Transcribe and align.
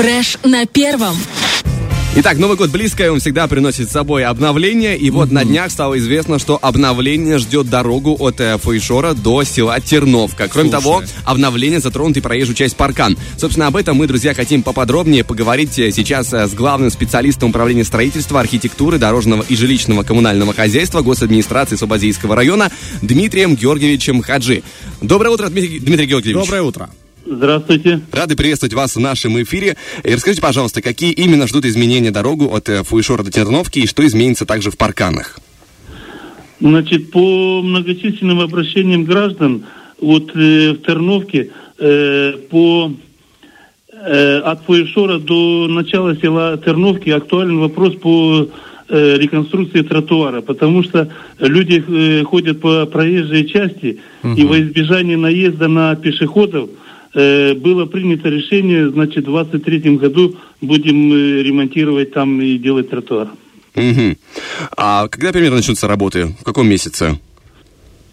Фреш 0.00 0.38
на 0.44 0.64
первом. 0.64 1.14
Итак, 2.16 2.38
Новый 2.38 2.56
год 2.56 2.70
близко, 2.70 3.04
и 3.04 3.08
он 3.08 3.20
всегда 3.20 3.46
приносит 3.48 3.90
с 3.90 3.92
собой 3.92 4.24
обновление. 4.24 4.96
И 4.96 5.10
вот 5.10 5.30
на 5.30 5.44
днях 5.44 5.70
стало 5.70 5.98
известно, 5.98 6.38
что 6.38 6.58
обновление 6.62 7.36
ждет 7.36 7.68
дорогу 7.68 8.16
от 8.18 8.40
э, 8.40 8.56
Фейшора 8.56 9.12
до 9.12 9.44
села 9.44 9.78
Терновка. 9.78 10.48
Кроме 10.48 10.70
Слушай. 10.70 10.82
того, 10.82 11.02
обновление 11.26 11.80
затронут 11.80 12.16
и 12.16 12.22
проезжую 12.22 12.56
часть 12.56 12.76
Паркан. 12.76 13.18
Собственно, 13.36 13.66
об 13.66 13.76
этом 13.76 13.98
мы, 13.98 14.06
друзья, 14.06 14.32
хотим 14.32 14.62
поподробнее 14.62 15.22
поговорить 15.22 15.78
э, 15.78 15.90
сейчас 15.90 16.32
э, 16.32 16.46
с 16.46 16.54
главным 16.54 16.90
специалистом 16.90 17.50
управления 17.50 17.84
строительства, 17.84 18.40
архитектуры, 18.40 18.96
дорожного 18.96 19.44
и 19.46 19.54
жилищного 19.54 20.02
коммунального 20.02 20.54
хозяйства 20.54 21.02
госадминистрации 21.02 21.76
Слободейского 21.76 22.34
района 22.34 22.70
Дмитрием 23.02 23.54
Георгиевичем 23.54 24.22
Хаджи. 24.22 24.62
Доброе 25.02 25.28
утро, 25.28 25.48
Дмитрий, 25.50 25.78
Дмитрий 25.78 26.06
Георгиевич. 26.06 26.42
Доброе 26.42 26.62
утро. 26.62 26.88
Здравствуйте. 27.32 28.00
Рады 28.10 28.34
приветствовать 28.34 28.74
вас 28.74 28.96
в 28.96 28.98
нашем 28.98 29.40
эфире. 29.40 29.76
И 30.02 30.12
расскажите, 30.12 30.42
пожалуйста, 30.42 30.82
какие 30.82 31.12
именно 31.12 31.46
ждут 31.46 31.64
изменения 31.64 32.10
дорогу 32.10 32.52
от 32.52 32.68
э, 32.68 32.82
Фуишора 32.82 33.22
до 33.22 33.30
Терновки 33.30 33.78
и 33.78 33.86
что 33.86 34.04
изменится 34.04 34.46
также 34.46 34.72
в 34.72 34.76
парканах? 34.76 35.38
Значит, 36.60 37.12
по 37.12 37.62
многочисленным 37.62 38.40
обращениям 38.40 39.04
граждан, 39.04 39.64
вот 40.00 40.34
э, 40.34 40.72
в 40.72 40.78
Терновке 40.78 41.52
э, 41.78 42.32
по 42.50 42.92
э, 43.92 44.38
от 44.38 44.64
Фуешора 44.64 45.20
до 45.20 45.68
начала 45.68 46.16
села 46.16 46.58
Терновки 46.58 47.10
актуален 47.10 47.60
вопрос 47.60 47.94
по 47.94 48.48
э, 48.88 49.16
реконструкции 49.18 49.82
тротуара, 49.82 50.40
потому 50.40 50.82
что 50.82 51.12
люди 51.38 51.84
э, 51.86 52.24
ходят 52.24 52.60
по 52.60 52.86
проезжей 52.86 53.46
части, 53.46 54.00
и 54.24 54.44
во 54.44 54.58
избежание 54.58 55.16
наезда 55.16 55.68
на 55.68 55.94
пешеходов 55.94 56.70
э, 56.70 56.89
было 57.14 57.86
принято 57.86 58.28
решение, 58.28 58.90
значит, 58.90 59.24
в 59.24 59.30
23 59.30 59.96
году 59.96 60.36
будем 60.60 61.12
э, 61.12 61.42
ремонтировать 61.42 62.12
там 62.12 62.40
и 62.40 62.56
делать 62.58 62.90
тротуар. 62.90 63.28
Мгм. 63.74 64.16
А 64.76 65.08
когда 65.08 65.32
примерно 65.32 65.56
начнутся 65.56 65.88
работы? 65.88 66.34
В 66.40 66.44
каком 66.44 66.68
месяце? 66.68 67.18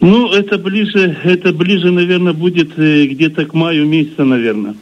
Ну, 0.00 0.32
это 0.32 0.58
ближе, 0.58 1.16
это 1.22 1.52
ближе, 1.52 1.90
наверное, 1.92 2.32
будет 2.32 2.76
э, 2.78 3.06
где-то 3.06 3.46
к 3.46 3.54
маю 3.54 3.86
месяца, 3.86 4.24
наверное. 4.24 4.74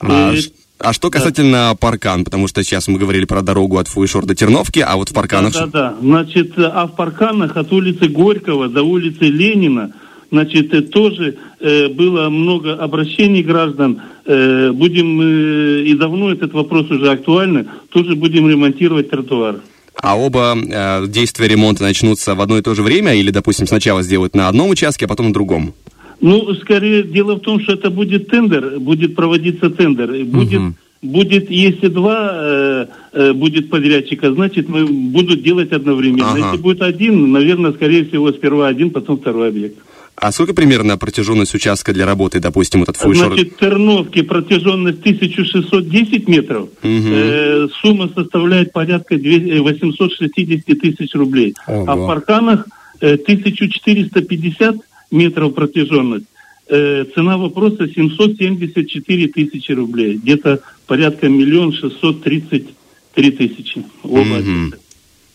А, 0.00 0.32
Э, 0.32 0.36
ш- 0.36 0.50
а 0.78 0.92
что 0.92 1.10
касательно 1.10 1.76
паркан? 1.78 2.24
Потому 2.24 2.48
что 2.48 2.64
сейчас 2.64 2.88
мы 2.88 2.98
говорили 2.98 3.24
про 3.24 3.40
дорогу 3.42 3.78
от 3.78 3.86
Фуишор 3.86 4.26
до 4.26 4.34
Терновки, 4.34 4.80
а 4.80 4.96
вот 4.96 5.10
в 5.10 5.14
парканах... 5.14 5.52
Да, 5.52 5.66
да, 5.66 5.70
да. 5.90 5.96
Значит, 6.00 6.58
э, 6.58 6.64
а 6.64 6.86
в 6.88 6.96
парканах 6.96 7.56
от 7.56 7.72
улицы 7.72 8.08
Горького 8.08 8.68
до 8.68 8.82
улицы 8.82 9.26
Ленина, 9.26 9.92
значит, 10.32 10.74
э, 10.74 10.80
тоже 10.80 11.36
э, 11.60 11.88
было 11.88 12.30
много 12.30 12.74
обращений 12.74 13.42
граждан. 13.42 14.00
Э, 14.24 14.72
будем, 14.72 15.20
э, 15.20 15.82
и 15.84 15.94
давно 15.94 16.32
этот 16.32 16.52
вопрос 16.54 16.90
уже 16.90 17.10
актуальный, 17.10 17.66
тоже 17.90 18.16
будем 18.16 18.48
ремонтировать 18.48 19.10
тротуар. 19.10 19.60
А 19.94 20.18
оба 20.18 20.56
э, 20.56 21.06
действия 21.06 21.48
ремонта 21.48 21.82
начнутся 21.82 22.34
в 22.34 22.40
одно 22.40 22.58
и 22.58 22.62
то 22.62 22.74
же 22.74 22.82
время? 22.82 23.14
Или, 23.14 23.30
допустим, 23.30 23.66
сначала 23.66 24.02
сделают 24.02 24.34
на 24.34 24.48
одном 24.48 24.70
участке, 24.70 25.04
а 25.04 25.08
потом 25.08 25.26
на 25.28 25.32
другом? 25.34 25.74
Ну, 26.20 26.54
скорее, 26.54 27.02
дело 27.02 27.34
в 27.34 27.40
том, 27.40 27.60
что 27.60 27.72
это 27.72 27.90
будет 27.90 28.28
тендер, 28.28 28.78
будет 28.80 29.14
проводиться 29.14 29.70
тендер. 29.70 30.24
Будет, 30.24 30.62
будет 31.02 31.50
если 31.50 31.88
два 31.88 32.30
э, 32.32 32.86
э, 33.12 33.32
будет 33.32 33.68
подрядчика, 33.68 34.32
значит, 34.32 34.68
мы 34.68 34.86
будут 34.86 35.42
делать 35.42 35.72
одновременно. 35.72 36.30
Ага. 36.30 36.38
Если 36.38 36.62
будет 36.62 36.80
один, 36.80 37.32
наверное, 37.32 37.72
скорее 37.72 38.04
всего, 38.06 38.32
сперва 38.32 38.68
один, 38.68 38.90
потом 38.90 39.18
второй 39.18 39.48
объект. 39.48 39.76
А 40.14 40.30
сколько 40.30 40.54
примерно 40.54 40.96
протяженность 40.98 41.54
участка 41.54 41.92
для 41.92 42.06
работы, 42.06 42.38
допустим, 42.38 42.80
вот 42.80 42.90
от 42.90 42.96
Фуишора? 42.96 43.34
Значит, 43.34 43.54
в 43.54 43.56
Терновке 43.58 44.22
протяженность 44.22 45.00
1610 45.00 46.28
метров, 46.28 46.68
э, 46.82 47.68
сумма 47.80 48.08
составляет 48.14 48.72
порядка 48.72 49.16
две- 49.16 49.56
э, 49.56 49.60
860 49.60 50.74
тысяч 50.74 51.14
рублей. 51.14 51.54
Ого. 51.66 51.84
А 51.90 51.96
в 51.96 52.06
Парканах 52.06 52.66
э, 53.00 53.16
1450 53.16 54.76
метров 55.10 55.54
протяженность. 55.54 56.26
Э, 56.68 57.04
цена 57.14 57.36
вопроса 57.36 57.88
774 57.88 59.28
тысячи 59.28 59.72
рублей. 59.72 60.16
Где-то 60.18 60.60
порядка 60.86 61.28
миллион 61.28 61.72
шестьсот 61.72 62.22
тридцать 62.22 62.66
три 63.14 63.30
тысячи. 63.30 63.82
Оба 64.04 64.24
Мгм. 64.38 64.74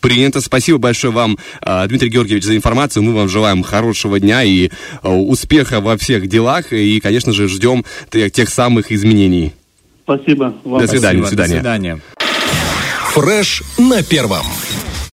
Принято. 0.00 0.40
Спасибо 0.40 0.78
большое 0.78 1.12
вам, 1.12 1.38
а, 1.60 1.86
Дмитрий 1.86 2.08
Георгиевич, 2.08 2.44
за 2.44 2.56
информацию. 2.56 3.02
Мы 3.02 3.12
вам 3.12 3.28
желаем 3.28 3.62
хорошего 3.62 4.20
дня 4.20 4.42
и 4.42 4.70
а, 5.02 5.10
успеха 5.10 5.80
во 5.80 5.96
всех 5.96 6.28
делах. 6.28 6.72
И, 6.72 7.00
конечно 7.00 7.32
же, 7.32 7.48
ждем 7.48 7.84
те- 8.10 8.30
тех 8.30 8.48
самых 8.48 8.92
изменений. 8.92 9.52
Спасибо 10.04 10.54
вам. 10.64 10.80
До 10.80 10.86
свидания. 10.86 11.20
Спасибо, 11.22 11.22
до 11.22 11.28
свидания. 11.28 11.54
До 11.54 11.58
свидания. 11.60 12.00
Фреш 13.12 13.62
на 13.78 14.02
первом. 14.02 14.44